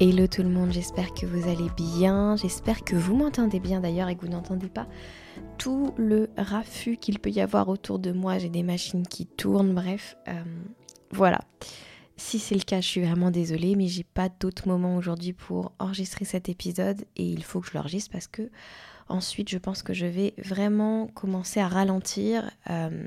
[0.00, 4.08] Hello tout le monde, j'espère que vous allez bien, j'espère que vous m'entendez bien d'ailleurs
[4.08, 4.86] et que vous n'entendez pas
[5.58, 9.74] tout le raffut qu'il peut y avoir autour de moi, j'ai des machines qui tournent,
[9.74, 10.44] bref, euh,
[11.10, 11.40] voilà.
[12.16, 15.72] Si c'est le cas, je suis vraiment désolée, mais j'ai pas d'autre moment aujourd'hui pour
[15.80, 18.50] enregistrer cet épisode et il faut que je l'enregistre parce que
[19.08, 23.04] ensuite je pense que je vais vraiment commencer à ralentir, euh,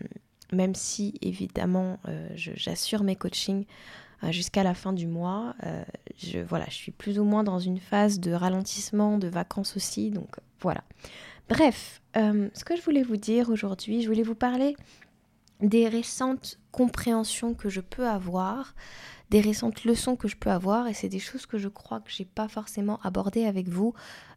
[0.51, 3.65] même si évidemment euh, j'assure mes coachings
[4.29, 5.55] jusqu'à la fin du mois.
[5.65, 5.83] Euh,
[6.17, 10.83] je, suis plus ou moins dans une phase de ralentissement, de vacances aussi, donc voilà.
[11.49, 14.75] Bref, euh, ce que je voulais vous dire aujourd'hui, je voulais vous parler
[15.61, 18.75] des récentes compréhensions que je peux avoir,
[19.29, 22.11] des récentes leçons que je peux avoir, et c'est des choses que je crois que
[22.11, 23.93] j'ai pas forcément abordées avec vous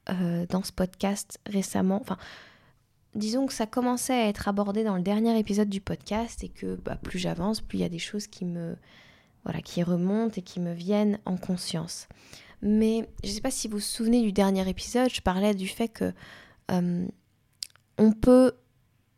[0.07, 1.99] dans ce podcast récemment.
[1.99, 2.19] Enfin,
[3.15, 6.77] disons que ça commençait à être abordé dans le dernier épisode du podcast et que
[6.77, 8.77] bah, plus j'avance, plus il y a des choses qui me,
[9.65, 12.09] qui remontent et qui me viennent en conscience.
[12.63, 15.69] Mais je ne sais pas si vous vous souvenez du dernier épisode, je parlais du
[15.69, 16.13] fait que
[16.71, 17.07] euh,
[17.99, 18.53] on peut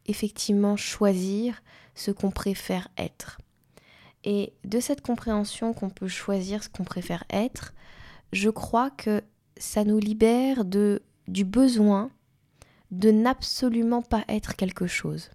[0.07, 1.63] effectivement choisir
[1.95, 3.39] ce qu'on préfère être.
[4.25, 7.73] Et de cette compréhension qu'on peut choisir ce qu'on préfère être,
[8.33, 9.23] je crois que
[9.57, 12.11] ça nous libère de, du besoin
[12.91, 15.31] de n'absolument pas être quelque chose.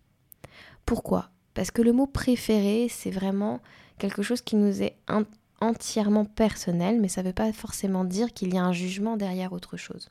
[0.86, 1.30] Pourquoi?
[1.54, 3.62] Parce que le mot préféré, c'est vraiment
[4.02, 4.96] quelque chose qui nous est
[5.62, 9.54] entièrement personnel, mais ça ne veut pas forcément dire qu'il y a un jugement derrière
[9.54, 10.10] autre chose.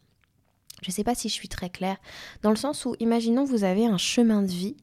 [0.83, 1.97] Je ne sais pas si je suis très claire,
[2.43, 4.77] dans le sens où, imaginons, vous avez un chemin de vie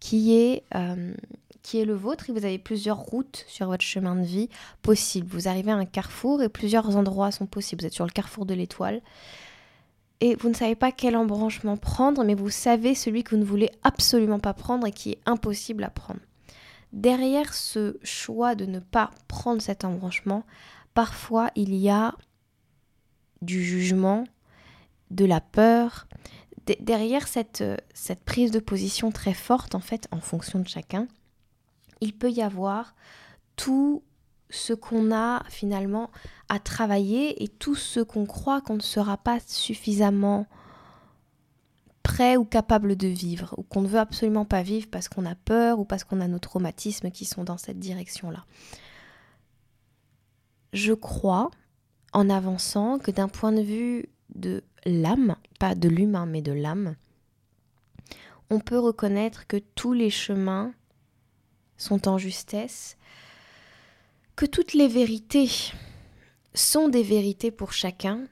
[0.00, 1.14] qui est, euh,
[1.62, 4.48] qui est le vôtre et vous avez plusieurs routes sur votre chemin de vie
[4.80, 5.28] possibles.
[5.30, 7.82] Vous arrivez à un carrefour et plusieurs endroits sont possibles.
[7.82, 9.02] Vous êtes sur le carrefour de l'étoile
[10.20, 13.46] et vous ne savez pas quel embranchement prendre, mais vous savez celui que vous ne
[13.46, 16.20] voulez absolument pas prendre et qui est impossible à prendre
[16.92, 20.44] derrière ce choix de ne pas prendre cet embranchement,
[20.94, 22.14] parfois il y a
[23.42, 24.24] du jugement,
[25.10, 26.06] de la peur.
[26.80, 27.64] derrière cette,
[27.94, 31.08] cette prise de position très forte, en fait, en fonction de chacun,
[32.00, 32.94] il peut y avoir
[33.56, 34.02] tout
[34.50, 36.10] ce qu'on a finalement
[36.48, 40.46] à travailler et tout ce qu'on croit qu'on ne sera pas suffisamment
[42.10, 45.36] prêt ou capable de vivre, ou qu'on ne veut absolument pas vivre parce qu'on a
[45.36, 48.44] peur ou parce qu'on a nos traumatismes qui sont dans cette direction-là.
[50.72, 51.52] Je crois,
[52.12, 56.96] en avançant, que d'un point de vue de l'âme, pas de l'humain, mais de l'âme,
[58.50, 60.72] on peut reconnaître que tous les chemins
[61.76, 62.96] sont en justesse,
[64.34, 65.48] que toutes les vérités
[66.54, 68.24] sont des vérités pour chacun,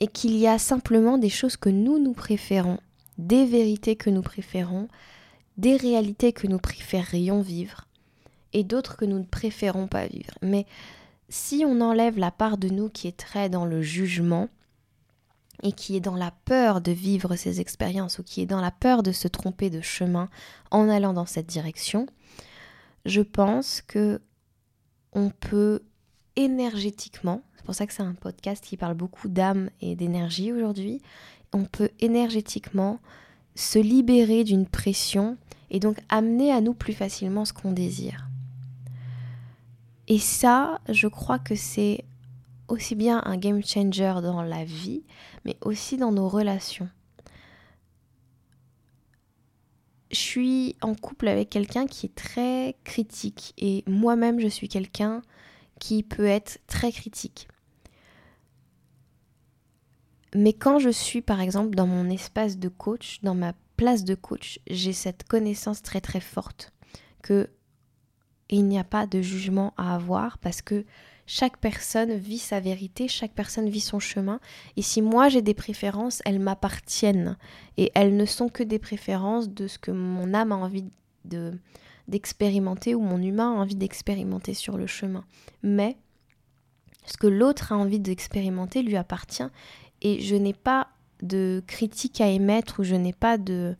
[0.00, 2.78] et qu'il y a simplement des choses que nous nous préférons
[3.18, 4.88] des vérités que nous préférons,
[5.56, 7.86] des réalités que nous préférerions vivre
[8.52, 10.34] et d'autres que nous ne préférons pas vivre.
[10.42, 10.66] Mais
[11.28, 14.48] si on enlève la part de nous qui est très dans le jugement
[15.62, 18.70] et qui est dans la peur de vivre ces expériences ou qui est dans la
[18.70, 20.28] peur de se tromper de chemin
[20.70, 22.06] en allant dans cette direction,
[23.04, 24.20] je pense que
[25.12, 25.82] on peut
[26.36, 31.00] énergétiquement, c'est pour ça que c'est un podcast qui parle beaucoup d'âme et d'énergie aujourd'hui,
[31.56, 33.00] on peut énergétiquement
[33.54, 35.38] se libérer d'une pression
[35.70, 38.28] et donc amener à nous plus facilement ce qu'on désire.
[40.06, 42.04] Et ça, je crois que c'est
[42.68, 45.02] aussi bien un game changer dans la vie,
[45.44, 46.90] mais aussi dans nos relations.
[50.10, 55.22] Je suis en couple avec quelqu'un qui est très critique et moi-même je suis quelqu'un
[55.80, 57.48] qui peut être très critique.
[60.36, 64.14] Mais quand je suis par exemple dans mon espace de coach, dans ma place de
[64.14, 66.72] coach, j'ai cette connaissance très très forte
[67.22, 67.48] que
[68.48, 70.84] il n'y a pas de jugement à avoir parce que
[71.26, 74.38] chaque personne vit sa vérité, chaque personne vit son chemin.
[74.76, 77.36] Et si moi j'ai des préférences, elles m'appartiennent.
[77.76, 80.84] Et elles ne sont que des préférences de ce que mon âme a envie
[81.24, 81.58] de
[82.06, 85.24] d'expérimenter ou mon humain a envie d'expérimenter sur le chemin.
[85.64, 85.96] Mais
[87.04, 89.50] ce que l'autre a envie d'expérimenter lui appartient
[90.06, 90.88] et je n'ai pas
[91.20, 93.74] de critique à émettre ou je n'ai pas de,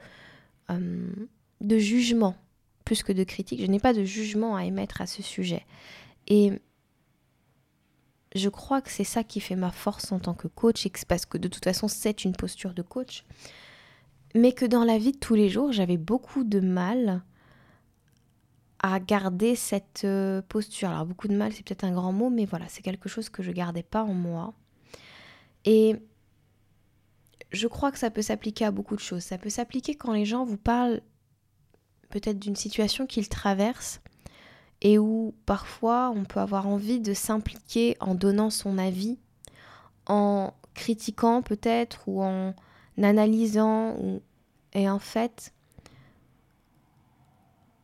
[0.71, 1.09] euh,
[1.61, 2.35] de jugement,
[2.85, 5.65] plus que de critique, je n'ai pas de jugement à émettre à ce sujet.
[6.27, 6.53] Et
[8.35, 11.39] je crois que c'est ça qui fait ma force en tant que coach, parce que
[11.39, 13.25] de toute façon c'est une posture de coach,
[14.35, 17.23] mais que dans la vie de tous les jours, j'avais beaucoup de mal
[18.81, 20.89] à garder cette euh, posture.
[20.89, 23.45] Alors beaucoup de mal, c'est peut-être un grand mot, mais voilà, c'est quelque chose que
[23.45, 24.55] je gardais pas en moi.
[25.65, 25.97] Et
[27.57, 29.23] je crois que ça peut s'appliquer à beaucoup de choses.
[29.23, 31.01] Ça peut s'appliquer quand les gens vous parlent
[32.11, 34.01] peut-être d'une situation qu'ils traversent
[34.83, 39.19] et où parfois on peut avoir envie de s'impliquer en donnant son avis,
[40.07, 42.55] en critiquant peut-être ou en
[43.03, 43.97] analysant.
[44.73, 45.53] Et en fait,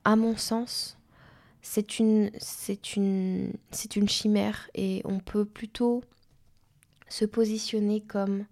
[0.05, 0.99] à mon sens,
[1.63, 2.31] c'est une,
[4.09, 6.03] chimère et on peut plutôt
[7.09, 8.45] se positionner comme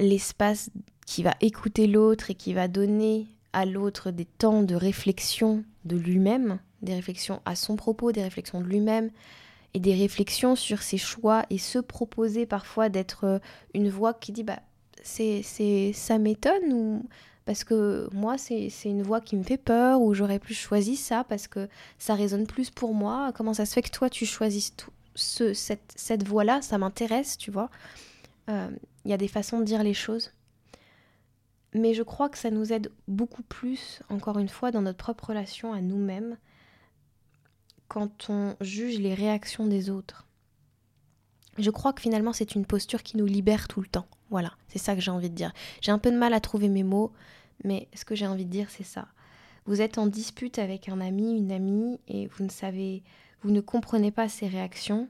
[0.00, 0.70] l'espace
[1.06, 5.96] qui va écouter l'autre et qui va donner à l'autre des temps de réflexion de
[5.96, 9.10] lui-même, des réflexions à son propos, des réflexions de lui-même
[9.74, 13.40] et des réflexions sur ses choix et se proposer parfois d'être
[13.74, 14.60] une voix qui dit bah
[15.02, 17.06] c'est ça m'étonne ou
[17.44, 21.24] parce que moi c'est une voix qui me fait peur ou j'aurais plus choisi ça
[21.24, 21.68] parce que
[21.98, 23.32] ça résonne plus pour moi.
[23.34, 24.74] Comment ça se fait que toi tu choisis
[25.14, 27.70] ce, cette, cette voix là ça m'intéresse tu vois.
[28.48, 28.68] Euh,
[29.10, 30.30] il y a des façons de dire les choses.
[31.74, 35.30] Mais je crois que ça nous aide beaucoup plus, encore une fois, dans notre propre
[35.30, 36.36] relation à nous-mêmes,
[37.88, 40.28] quand on juge les réactions des autres.
[41.58, 44.06] Je crois que finalement c'est une posture qui nous libère tout le temps.
[44.30, 45.52] Voilà, c'est ça que j'ai envie de dire.
[45.80, 47.12] J'ai un peu de mal à trouver mes mots,
[47.64, 49.08] mais ce que j'ai envie de dire c'est ça.
[49.66, 53.02] Vous êtes en dispute avec un ami, une amie, et vous ne savez,
[53.42, 55.08] vous ne comprenez pas ses réactions,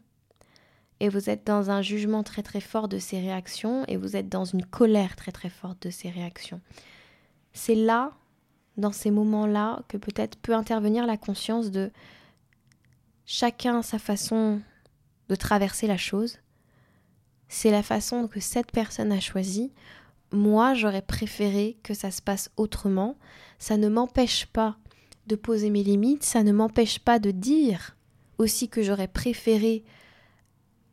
[1.00, 4.28] et vous êtes dans un jugement très très fort de ses réactions et vous êtes
[4.28, 6.60] dans une colère très très forte de ses réactions.
[7.52, 8.12] C'est là,
[8.76, 11.90] dans ces moments-là, que peut-être peut intervenir la conscience de
[13.24, 14.60] chacun sa façon
[15.28, 16.38] de traverser la chose.
[17.48, 19.72] C'est la façon que cette personne a choisie.
[20.32, 23.16] Moi, j'aurais préféré que ça se passe autrement.
[23.58, 24.76] Ça ne m'empêche pas
[25.26, 27.96] de poser mes limites, ça ne m'empêche pas de dire
[28.38, 29.84] aussi que j'aurais préféré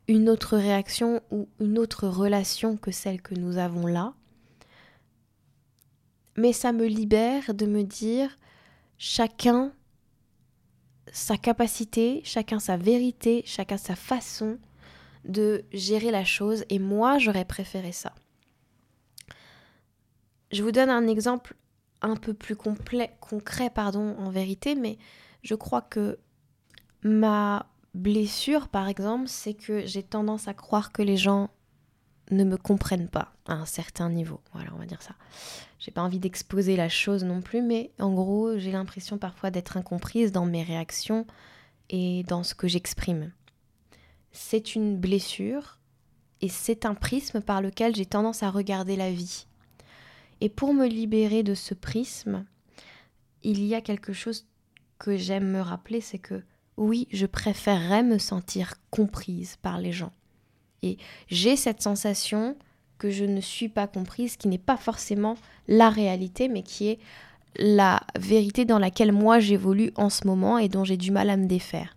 [0.08, 4.14] une autre réaction ou une autre relation que celle que nous avons là.
[6.36, 8.38] Mais ça me libère de me dire
[8.96, 9.72] chacun
[11.12, 14.58] sa capacité, chacun sa vérité, chacun sa façon
[15.24, 18.14] de gérer la chose et moi j'aurais préféré ça.
[20.50, 21.54] Je vous donne un exemple
[22.00, 24.96] un peu plus complet, concret pardon en vérité mais
[25.42, 26.18] je crois que
[27.02, 31.50] ma blessure, par exemple, c'est que j'ai tendance à croire que les gens
[32.30, 34.40] ne me comprennent pas à un certain niveau.
[34.52, 35.14] Voilà, on va dire ça.
[35.78, 39.76] J'ai pas envie d'exposer la chose non plus, mais en gros, j'ai l'impression parfois d'être
[39.76, 41.26] incomprise dans mes réactions
[41.90, 43.32] et dans ce que j'exprime.
[44.32, 45.78] C'est une blessure
[46.40, 49.46] et c'est un prisme par lequel j'ai tendance à regarder la vie.
[50.40, 52.44] Et pour me libérer de ce prisme,
[53.42, 54.46] il y a quelque chose
[54.98, 56.42] que j'aime me rappeler, c'est que
[56.78, 60.12] oui, je préférerais me sentir comprise par les gens.
[60.82, 62.56] Et j'ai cette sensation
[62.98, 66.98] que je ne suis pas comprise, qui n'est pas forcément la réalité, mais qui est
[67.56, 71.36] la vérité dans laquelle moi j'évolue en ce moment et dont j'ai du mal à
[71.36, 71.96] me défaire.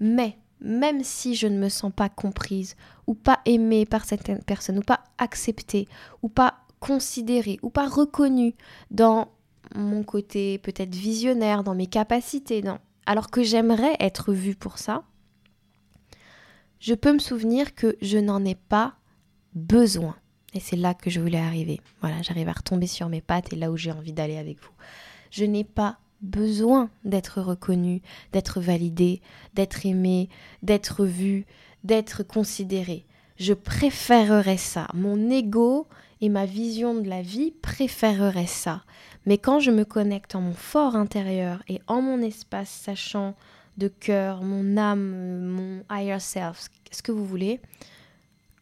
[0.00, 4.78] Mais même si je ne me sens pas comprise, ou pas aimée par certaines personnes,
[4.78, 5.88] ou pas acceptée,
[6.22, 8.54] ou pas considérée, ou pas reconnue
[8.90, 9.28] dans
[9.74, 15.04] mon côté peut-être visionnaire, dans mes capacités, dans alors que j'aimerais être vue pour ça,
[16.80, 18.94] je peux me souvenir que je n'en ai pas
[19.54, 20.16] besoin.
[20.54, 21.80] Et c'est là que je voulais arriver.
[22.00, 24.72] Voilà, j'arrive à retomber sur mes pattes et là où j'ai envie d'aller avec vous.
[25.30, 29.20] Je n'ai pas besoin d'être reconnue, d'être validée,
[29.54, 30.28] d'être aimée,
[30.62, 31.46] d'être vue,
[31.84, 33.06] d'être considérée.
[33.36, 34.86] Je préférerais ça.
[34.94, 35.88] Mon ego
[36.20, 38.84] et ma vision de la vie préféreraient ça.
[39.26, 43.34] Mais quand je me connecte en mon fort intérieur et en mon espace sachant
[43.78, 47.60] de cœur, mon âme, mon higher self, ce que vous voulez,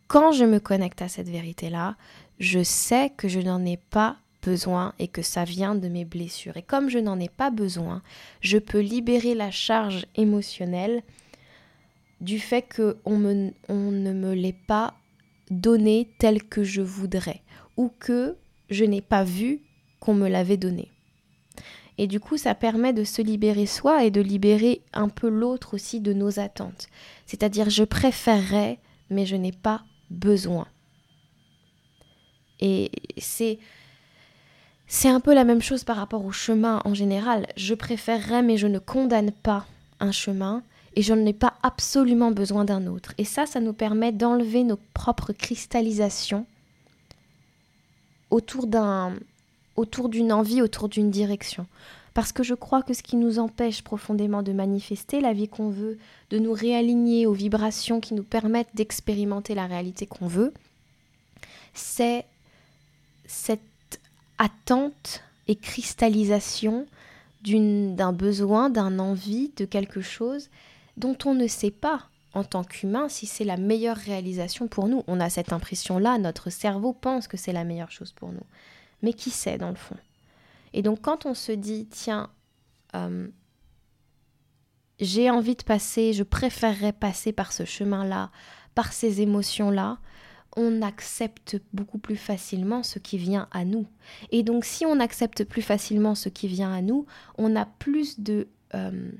[0.06, 1.96] quand je me connecte à cette vérité-là,
[2.38, 6.56] je sais que je n'en ai pas besoin et que ça vient de mes blessures.
[6.56, 8.02] Et comme je n'en ai pas besoin,
[8.40, 11.02] je peux libérer la charge émotionnelle
[12.20, 12.96] du fait qu'on
[13.68, 14.94] on ne me l'ait pas
[15.50, 17.42] donné tel que je voudrais
[17.76, 18.36] ou que
[18.68, 19.60] je n'ai pas vu
[20.00, 20.90] qu'on me l'avait donné.
[21.98, 25.74] Et du coup, ça permet de se libérer soi et de libérer un peu l'autre
[25.74, 26.88] aussi de nos attentes.
[27.26, 28.78] C'est-à-dire, je préférerais,
[29.10, 30.66] mais je n'ai pas besoin.
[32.60, 33.58] Et c'est
[34.86, 37.46] c'est un peu la même chose par rapport au chemin en général.
[37.56, 39.66] Je préférerais, mais je ne condamne pas
[40.00, 40.64] un chemin
[40.96, 43.14] et je n'en ai pas absolument besoin d'un autre.
[43.16, 46.44] Et ça, ça nous permet d'enlever nos propres cristallisations
[48.30, 49.14] autour d'un
[49.80, 51.66] autour d'une envie, autour d'une direction.
[52.14, 55.70] Parce que je crois que ce qui nous empêche profondément de manifester la vie qu'on
[55.70, 55.98] veut,
[56.30, 60.52] de nous réaligner aux vibrations qui nous permettent d'expérimenter la réalité qu'on veut,
[61.72, 62.24] c'est
[63.26, 63.60] cette
[64.38, 66.86] attente et cristallisation
[67.44, 70.50] d'un besoin, d'un envie, de quelque chose
[70.96, 72.02] dont on ne sait pas
[72.34, 75.04] en tant qu'humain si c'est la meilleure réalisation pour nous.
[75.06, 78.44] On a cette impression-là, notre cerveau pense que c'est la meilleure chose pour nous.
[79.02, 79.96] Mais qui sait dans le fond
[80.72, 82.30] Et donc quand on se dit, tiens,
[82.94, 83.28] euh,
[84.98, 88.30] j'ai envie de passer, je préférerais passer par ce chemin-là,
[88.74, 89.98] par ces émotions-là,
[90.56, 93.86] on accepte beaucoup plus facilement ce qui vient à nous.
[94.32, 97.06] Et donc si on accepte plus facilement ce qui vient à nous,
[97.38, 98.48] on a plus de...
[98.74, 99.10] Euh,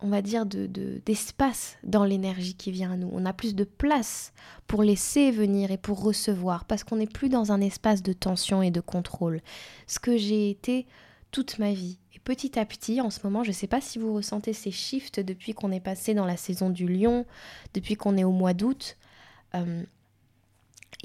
[0.00, 0.66] on va dire, de,
[1.04, 3.08] d'espace dans l'énergie qui vient à nous.
[3.12, 4.32] On a plus de place
[4.66, 8.62] pour laisser venir et pour recevoir, parce qu'on n'est plus dans un espace de tension
[8.62, 9.40] et de contrôle.
[9.86, 10.86] Ce que j'ai été
[11.30, 11.98] toute ma vie.
[12.14, 14.70] Et petit à petit, en ce moment, je ne sais pas si vous ressentez ces
[14.70, 17.26] shifts depuis qu'on est passé dans la saison du lion,
[17.74, 18.96] depuis qu'on est au mois d'août.
[19.54, 19.82] Euh,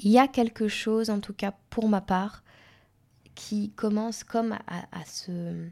[0.00, 2.42] il y a quelque chose, en tout cas pour ma part,
[3.34, 5.68] qui commence comme à, se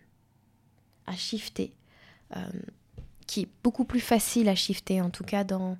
[1.07, 1.75] à shifter.
[2.37, 2.51] Euh,
[3.31, 5.79] qui est beaucoup plus facile à shifter, en tout cas dans,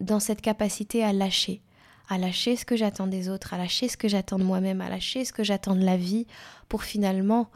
[0.00, 1.60] dans cette capacité à lâcher,
[2.08, 4.88] à lâcher ce que j'attends des autres, à lâcher ce que j'attends de moi-même, à
[4.88, 6.26] lâcher ce que j'attends de la vie,
[6.70, 7.50] pour finalement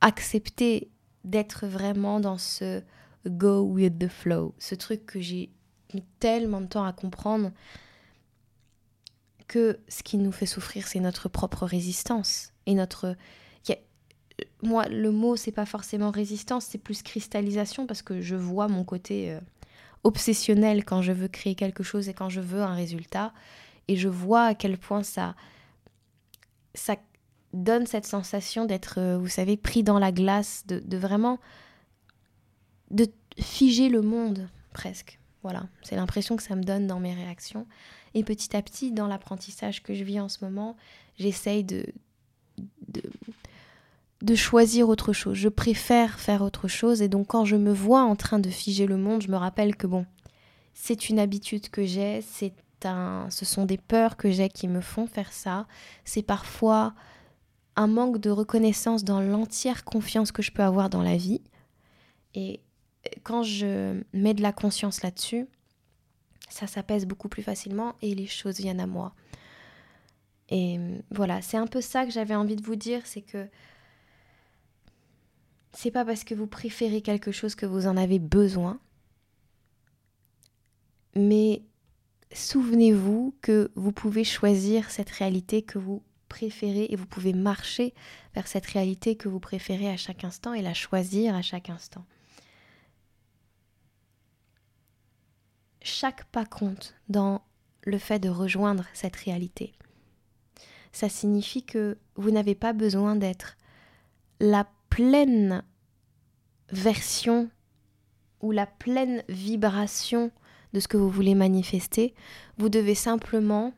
[0.00, 0.88] accepter
[1.24, 2.82] d'être vraiment dans ce
[3.26, 5.50] go with the flow, ce truc que j'ai
[5.92, 7.52] mis tellement de temps à comprendre
[9.46, 13.14] que ce qui nous fait souffrir, c'est notre propre résistance et notre
[14.62, 18.84] moi, le mot, c'est pas forcément résistance, c'est plus cristallisation parce que je vois mon
[18.84, 19.40] côté euh,
[20.04, 23.32] obsessionnel quand je veux créer quelque chose et quand je veux un résultat.
[23.88, 25.34] Et je vois à quel point ça,
[26.74, 26.96] ça
[27.52, 31.38] donne cette sensation d'être, euh, vous savez, pris dans la glace, de, vraiment
[32.90, 33.06] de
[33.38, 35.18] figer le monde presque.
[35.42, 37.66] Voilà, c'est l'impression que ça me donne dans mes réactions.
[38.14, 40.76] Et petit à petit, dans l'apprentissage que je vis en ce moment,
[41.18, 41.84] j'essaye de,
[42.88, 43.02] de,
[44.22, 45.36] de choisir autre chose.
[45.36, 48.86] Je préfère faire autre chose et donc quand je me vois en train de figer
[48.86, 50.06] le monde, je me rappelle que bon,
[50.74, 54.80] c'est une habitude que j'ai, c'est un, ce sont des peurs que j'ai qui me
[54.80, 55.66] font faire ça.
[56.04, 56.94] C'est parfois
[57.74, 61.42] un manque de reconnaissance dans l'entière confiance que je peux avoir dans la vie.
[62.34, 62.60] Et
[63.24, 65.48] quand je mets de la conscience là-dessus,
[66.48, 69.14] ça s'apaise beaucoup plus facilement et les choses viennent à moi.
[70.48, 70.78] Et
[71.10, 73.48] voilà, c'est un peu ça que j'avais envie de vous dire, c'est que
[75.72, 78.80] c'est pas parce que vous préférez quelque chose que vous en avez besoin.
[81.14, 81.62] Mais
[82.32, 87.94] souvenez-vous que vous pouvez choisir cette réalité que vous préférez et vous pouvez marcher
[88.34, 92.04] vers cette réalité que vous préférez à chaque instant et la choisir à chaque instant.
[95.82, 97.42] Chaque pas compte dans
[97.84, 99.72] le fait de rejoindre cette réalité.
[100.92, 103.56] Ça signifie que vous n'avez pas besoin d'être
[104.40, 105.62] la pleine
[106.70, 107.48] version
[108.42, 110.30] ou la pleine vibration
[110.74, 112.12] de ce que vous voulez manifester.
[112.58, 113.72] Vous devez simplement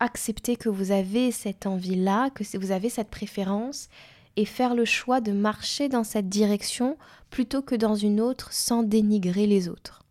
[0.00, 3.88] accepter que vous avez cette envie-là, que vous avez cette préférence
[4.36, 6.98] et faire le choix de marcher dans cette direction
[7.30, 10.04] plutôt que dans une autre sans dénigrer les autres.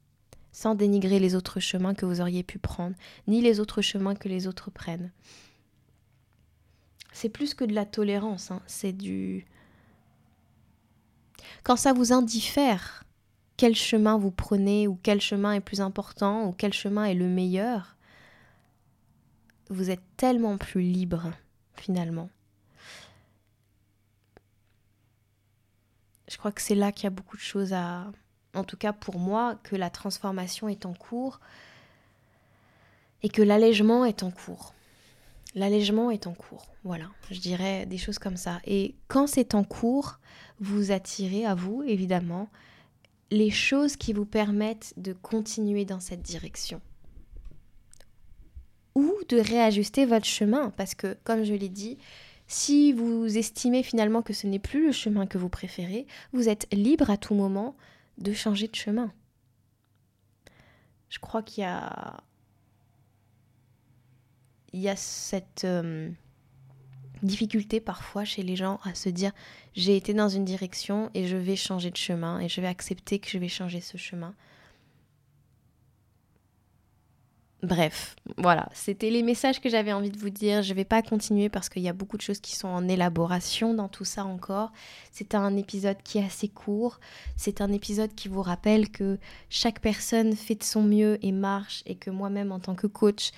[0.51, 2.95] Sans dénigrer les autres chemins que vous auriez pu prendre,
[3.27, 5.11] ni les autres chemins que les autres prennent
[7.13, 8.61] c'est plus que de la tolérance, hein.
[8.67, 9.45] c'est du...
[11.63, 13.05] Quand ça vous indiffère,
[13.55, 17.27] quel chemin vous prenez, ou quel chemin est plus important, ou quel chemin est le
[17.27, 17.95] meilleur,
[19.69, 21.31] vous êtes tellement plus libre,
[21.75, 22.29] finalement.
[26.27, 28.11] Je crois que c'est là qu'il y a beaucoup de choses à...
[28.55, 31.39] En tout cas pour moi, que la transformation est en cours
[33.21, 34.73] et que l'allègement est en cours.
[35.55, 36.67] L'allègement est en cours.
[36.83, 38.59] Voilà, je dirais des choses comme ça.
[38.65, 40.19] Et quand c'est en cours,
[40.59, 42.49] vous attirez à vous, évidemment,
[43.29, 46.81] les choses qui vous permettent de continuer dans cette direction.
[48.95, 51.97] Ou de réajuster votre chemin, parce que, comme je l'ai dit,
[52.47, 56.67] si vous estimez finalement que ce n'est plus le chemin que vous préférez, vous êtes
[56.71, 57.75] libre à tout moment
[58.17, 59.11] de changer de chemin.
[61.09, 62.23] Je crois qu'il y a,
[64.73, 66.09] il y a cette euh,
[67.21, 69.31] difficulté parfois chez les gens à se dire
[69.75, 73.19] j'ai été dans une direction et je vais changer de chemin et je vais accepter
[73.19, 74.35] que je vais changer ce chemin.
[77.63, 80.61] Bref, voilà, c'était les messages que j'avais envie de vous dire.
[80.63, 82.89] Je ne vais pas continuer parce qu'il y a beaucoup de choses qui sont en
[82.89, 84.73] élaboration dans tout ça encore.
[85.13, 86.99] C'est un épisode qui est assez court.
[87.37, 89.17] C'est un épisode qui vous rappelle que
[89.49, 93.31] chaque personne fait de son mieux et marche et que moi-même en tant que coach,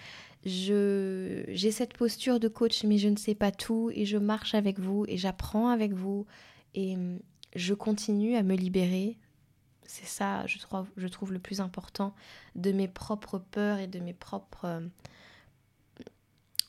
[0.45, 4.79] j'ai cette posture de coach mais je ne sais pas tout et je marche avec
[4.79, 6.25] vous et j'apprends avec vous
[6.75, 6.95] et
[7.55, 9.17] je continue à me libérer.
[9.87, 12.13] C'est ça, je trouve, je trouve le plus important
[12.55, 14.87] de mes propres peurs et de mes propres, euh,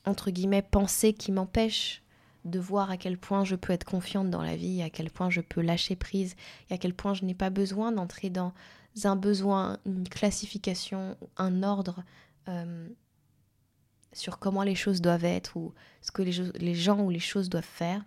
[0.04, 2.02] entre guillemets, pensées qui m'empêchent
[2.44, 5.30] de voir à quel point je peux être confiante dans la vie, à quel point
[5.30, 6.36] je peux lâcher prise,
[6.70, 8.52] et à quel point je n'ai pas besoin d'entrer dans
[9.02, 12.04] un besoin, une classification, un ordre
[12.48, 12.88] euh,
[14.16, 17.64] sur comment les choses doivent être ou ce que les, gens ou les choses doivent
[17.64, 18.04] faire.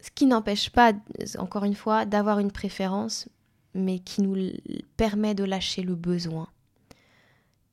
[0.00, 0.92] Ce qui n'empêche pas,
[1.38, 3.28] encore une fois, d'avoir une préférence,
[3.74, 4.50] mais qui nous
[4.96, 6.48] permet de lâcher le besoin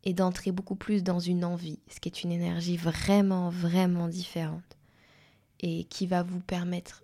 [0.03, 4.77] et d'entrer beaucoup plus dans une envie, ce qui est une énergie vraiment, vraiment différente
[5.59, 7.03] et qui va vous permettre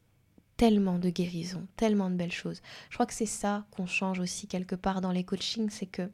[0.55, 2.61] tellement de guérison, tellement de belles choses.
[2.89, 6.09] Je crois que c'est ça qu'on change aussi quelque part dans les coachings, c'est que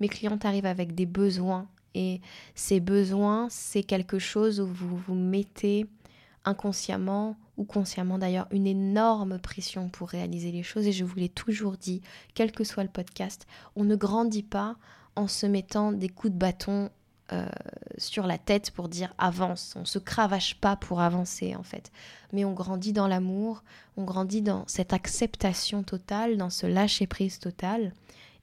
[0.00, 2.20] mes clientes arrivent avec des besoins et
[2.54, 5.86] ces besoins, c'est quelque chose où vous vous mettez
[6.44, 11.28] inconsciemment ou consciemment d'ailleurs une énorme pression pour réaliser les choses et je vous l'ai
[11.28, 12.02] toujours dit,
[12.34, 13.46] quel que soit le podcast,
[13.76, 14.76] on ne grandit pas
[15.16, 16.90] en se mettant des coups de bâton
[17.32, 17.46] euh,
[17.96, 19.74] sur la tête pour dire avance.
[19.76, 21.90] On se cravache pas pour avancer en fait.
[22.32, 23.62] Mais on grandit dans l'amour,
[23.96, 27.94] on grandit dans cette acceptation totale, dans ce lâcher prise total.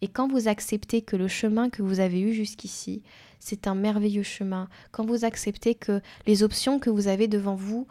[0.02, 3.04] Et quand vous acceptez que le chemin que vous avez eu jusqu'ici,
[3.42, 7.88] c'est un merveilleux chemin, quand vous acceptez que les options que vous avez devant vous,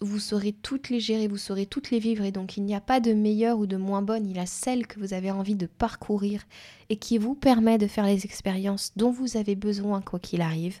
[0.00, 2.80] vous saurez toutes les gérer, vous saurez toutes les vivre, et donc il n'y a
[2.80, 5.54] pas de meilleure ou de moins bonne, il y a celle que vous avez envie
[5.54, 6.42] de parcourir
[6.88, 10.80] et qui vous permet de faire les expériences dont vous avez besoin quoi qu'il arrive,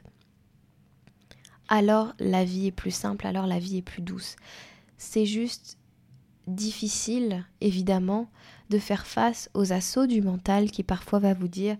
[1.68, 4.34] alors la vie est plus simple, alors la vie est plus douce.
[4.98, 5.78] C'est juste
[6.48, 8.28] difficile, évidemment,
[8.70, 11.76] de faire face aux assauts du mental qui parfois va vous dire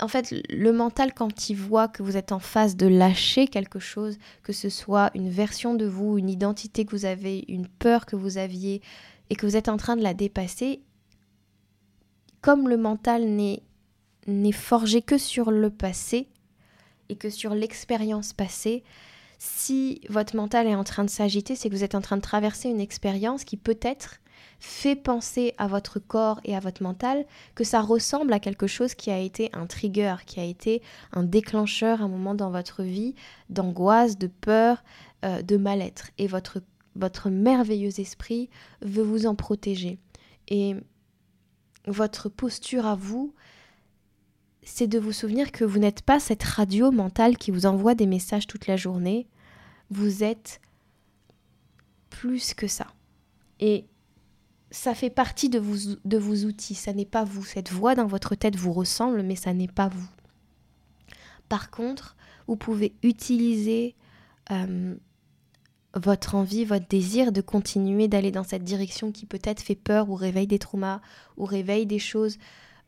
[0.00, 3.78] en fait, le mental, quand il voit que vous êtes en phase de lâcher quelque
[3.78, 8.04] chose, que ce soit une version de vous, une identité que vous avez, une peur
[8.04, 8.82] que vous aviez,
[9.30, 10.82] et que vous êtes en train de la dépasser,
[12.40, 13.62] comme le mental n'est,
[14.52, 16.28] forgé que sur le passé,
[17.08, 18.82] et que sur l'expérience passée,
[19.38, 22.22] si votre mental est en train de s'agiter, c'est que vous êtes en train de
[22.22, 24.20] traverser une expérience qui peut-être
[24.60, 28.94] fait penser à votre corps et à votre mental que ça ressemble à quelque chose
[28.94, 33.14] qui a été un trigger, qui a été un déclencheur, un moment dans votre vie
[33.50, 34.82] d'angoisse, de peur,
[35.24, 36.10] euh, de mal-être.
[36.18, 36.62] Et votre,
[36.96, 38.48] votre merveilleux esprit
[38.82, 39.98] veut vous en protéger.
[40.48, 40.76] Et
[41.86, 43.34] votre posture à vous,
[44.62, 48.06] c'est de vous souvenir que vous n'êtes pas cette radio mentale qui vous envoie des
[48.06, 49.26] messages toute la journée.
[49.90, 50.60] Vous êtes
[52.08, 52.86] plus que ça.
[53.60, 53.84] Et
[54.74, 57.44] ça fait partie de, vos outils, ça n'est pas vous.
[57.44, 60.08] Cette voix dans votre tête vous ressemble, mais ça n'est pas vous.
[61.48, 62.16] Par contre,
[62.48, 63.94] vous pouvez utiliser
[64.50, 64.96] euh,
[65.94, 70.16] votre envie, votre désir de continuer d'aller dans cette direction qui peut-être fait peur ou
[70.16, 71.00] réveille des traumas
[71.36, 72.38] ou réveille des choses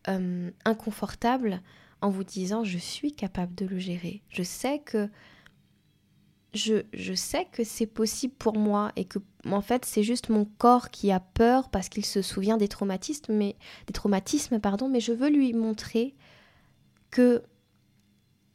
[0.09, 1.63] euh, inconfortables
[2.01, 4.23] en vous disant je suis capable de le gérer.
[4.29, 5.09] Je sais que
[6.57, 9.19] je, sais que c'est possible pour moi et que
[9.51, 13.33] en fait c'est juste mon corps qui a peur parce qu'il se souvient des traumatismes,
[13.33, 16.15] mais des traumatismes pardon, mais je veux lui montrer
[17.11, 17.43] que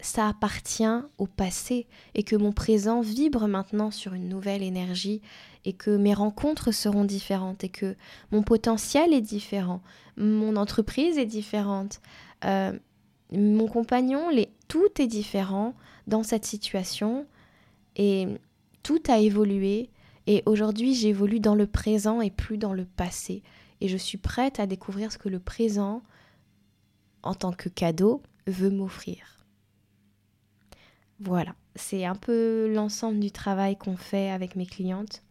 [0.00, 0.84] ça appartient
[1.18, 5.22] au passé et que mon présent vibre maintenant sur une nouvelle énergie
[5.64, 7.94] et que mes rencontres seront différentes et que
[8.32, 9.80] mon potentiel est différent,
[10.16, 12.00] mon entreprise est différente,
[12.44, 12.72] euh,
[13.30, 14.28] mon compagnon,
[14.68, 15.74] tout est différent
[16.06, 17.26] dans cette situation
[17.96, 18.26] et
[18.82, 19.90] tout a évolué
[20.26, 23.42] et aujourd'hui j'évolue dans le présent et plus dans le passé.
[23.80, 26.02] Et je suis prête à découvrir ce que le présent,
[27.22, 29.44] en tant que cadeau, veut m'offrir.
[31.18, 35.22] Voilà, c'est un peu l'ensemble du travail qu'on fait avec mes clientes.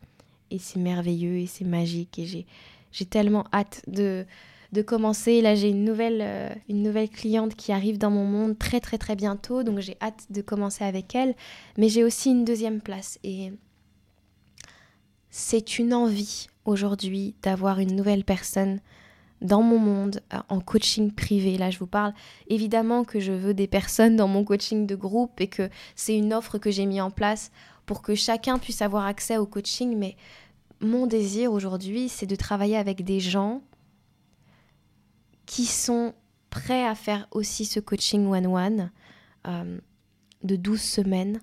[0.49, 2.19] Et c'est merveilleux et c'est magique.
[2.19, 2.45] Et
[2.91, 4.25] j'ai tellement hâte de,
[4.71, 5.41] de commencer.
[5.41, 8.97] Là, j'ai une nouvelle, euh, une nouvelle cliente qui arrive dans mon monde très très
[8.97, 11.35] très bientôt, donc j'ai hâte de commencer avec elle.
[11.77, 13.51] Mais j'ai aussi une deuxième place et
[15.29, 18.79] c'est une envie aujourd'hui d'avoir une nouvelle personne
[19.41, 21.57] dans mon monde euh, en coaching privé.
[21.57, 22.13] Là, je vous parle
[22.47, 26.33] évidemment que je veux des personnes dans mon coaching de groupe et que c'est une
[26.33, 27.51] offre que j'ai mis en place
[27.85, 29.97] pour que chacun puisse avoir accès au coaching.
[29.97, 30.15] Mais
[30.79, 33.61] mon désir aujourd'hui, c'est de travailler avec des gens
[35.45, 36.13] qui sont
[36.49, 38.91] prêts à faire aussi ce coaching one-one
[39.47, 39.79] euh,
[40.43, 41.39] de 12 semaines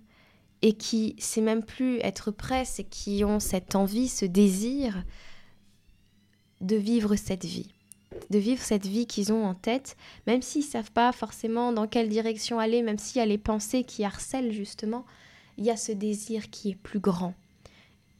[0.62, 5.04] et qui, c'est même plus être prêts, c'est qui ont cette envie, ce désir
[6.60, 7.72] de vivre cette vie.
[8.30, 11.86] De vivre cette vie qu'ils ont en tête, même s'ils ne savent pas forcément dans
[11.86, 15.04] quelle direction aller, même s'il y a les pensées qui harcèlent justement,
[15.56, 17.34] il y a ce désir qui est plus grand.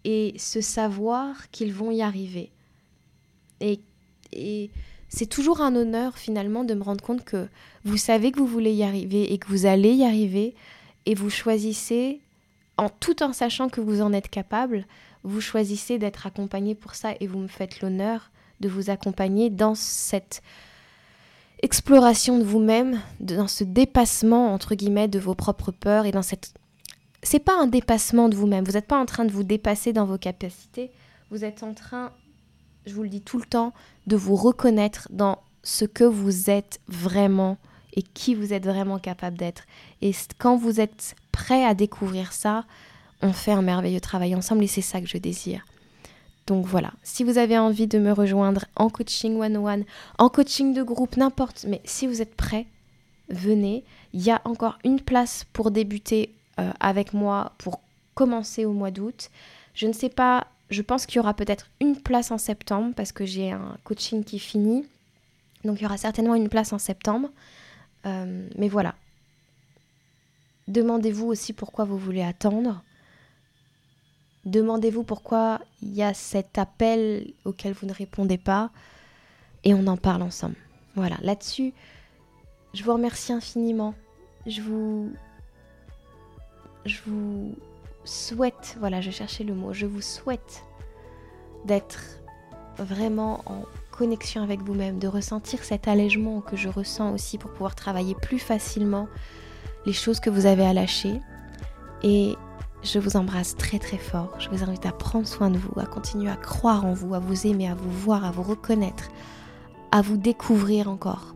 [0.04, 2.52] Et ce savoir qu'ils vont y arriver.
[3.60, 3.80] Et,
[4.38, 4.70] et
[5.08, 7.48] c'est toujours un honneur finalement de me rendre compte que
[7.84, 10.54] vous savez que vous voulez y arriver et que vous allez y arriver.
[11.06, 12.20] Et vous choisissez,
[12.76, 14.84] en tout en sachant que vous en êtes capable,
[15.24, 17.14] vous choisissez d'être accompagné pour ça.
[17.20, 20.42] Et vous me faites l'honneur de vous accompagner dans cette
[21.62, 26.54] exploration de vous-même, dans ce dépassement entre guillemets de vos propres peurs et dans cette
[27.22, 30.04] c'est pas un dépassement de vous-même, vous n'êtes pas en train de vous dépasser dans
[30.04, 30.92] vos capacités,
[31.30, 32.12] vous êtes en train
[32.88, 33.72] je vous le dis tout le temps,
[34.06, 37.58] de vous reconnaître dans ce que vous êtes vraiment
[37.94, 39.64] et qui vous êtes vraiment capable d'être.
[40.02, 42.64] Et quand vous êtes prêt à découvrir ça,
[43.22, 45.64] on fait un merveilleux travail ensemble et c'est ça que je désire.
[46.46, 49.84] Donc voilà, si vous avez envie de me rejoindre en coaching one-one,
[50.18, 52.66] en coaching de groupe, n'importe, mais si vous êtes prêt,
[53.28, 53.84] venez.
[54.14, 57.80] Il y a encore une place pour débuter euh, avec moi pour
[58.14, 59.28] commencer au mois d'août.
[59.74, 63.12] Je ne sais pas je pense qu'il y aura peut-être une place en septembre parce
[63.12, 64.86] que j'ai un coaching qui finit.
[65.64, 67.30] Donc il y aura certainement une place en septembre.
[68.06, 68.94] Euh, mais voilà.
[70.68, 72.82] Demandez-vous aussi pourquoi vous voulez attendre.
[74.44, 78.70] Demandez-vous pourquoi il y a cet appel auquel vous ne répondez pas.
[79.64, 80.56] Et on en parle ensemble.
[80.94, 81.72] Voilà, là-dessus,
[82.74, 83.94] je vous remercie infiniment.
[84.46, 85.12] Je vous...
[86.84, 87.54] Je vous
[88.08, 90.64] souhaite, voilà, je cherchais le mot, je vous souhaite
[91.64, 92.00] d'être
[92.78, 97.74] vraiment en connexion avec vous-même, de ressentir cet allègement que je ressens aussi pour pouvoir
[97.74, 99.08] travailler plus facilement
[99.86, 101.20] les choses que vous avez à lâcher.
[102.02, 102.36] Et
[102.82, 104.34] je vous embrasse très très fort.
[104.38, 107.18] Je vous invite à prendre soin de vous, à continuer à croire en vous, à
[107.18, 109.08] vous aimer, à vous voir, à vous reconnaître,
[109.90, 111.34] à vous découvrir encore.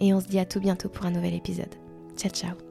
[0.00, 1.74] Et on se dit à tout bientôt pour un nouvel épisode.
[2.16, 2.63] Ciao ciao